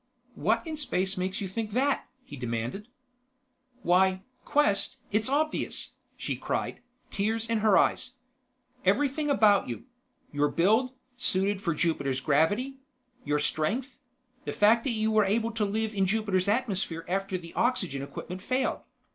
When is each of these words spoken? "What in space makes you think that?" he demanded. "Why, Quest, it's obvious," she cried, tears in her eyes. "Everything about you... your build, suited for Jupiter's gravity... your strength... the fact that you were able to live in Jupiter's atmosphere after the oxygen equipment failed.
"What 0.33 0.65
in 0.65 0.77
space 0.77 1.15
makes 1.15 1.41
you 1.41 1.47
think 1.47 1.73
that?" 1.73 2.07
he 2.23 2.35
demanded. 2.35 2.87
"Why, 3.83 4.23
Quest, 4.45 4.97
it's 5.11 5.29
obvious," 5.29 5.93
she 6.17 6.35
cried, 6.37 6.79
tears 7.11 7.47
in 7.47 7.59
her 7.59 7.77
eyes. 7.77 8.13
"Everything 8.83 9.29
about 9.29 9.69
you... 9.69 9.83
your 10.33 10.49
build, 10.49 10.95
suited 11.17 11.61
for 11.61 11.75
Jupiter's 11.75 12.19
gravity... 12.19 12.77
your 13.23 13.37
strength... 13.37 13.99
the 14.45 14.53
fact 14.53 14.85
that 14.85 14.89
you 14.97 15.11
were 15.11 15.23
able 15.23 15.51
to 15.51 15.65
live 15.65 15.93
in 15.93 16.07
Jupiter's 16.07 16.47
atmosphere 16.47 17.05
after 17.07 17.37
the 17.37 17.53
oxygen 17.53 18.01
equipment 18.01 18.41
failed. 18.41 18.79